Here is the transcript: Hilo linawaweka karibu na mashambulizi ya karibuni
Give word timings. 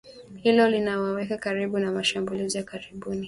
Hilo 0.35 0.69
linawaweka 0.69 1.37
karibu 1.37 1.79
na 1.79 1.91
mashambulizi 1.91 2.57
ya 2.57 2.63
karibuni 2.63 3.19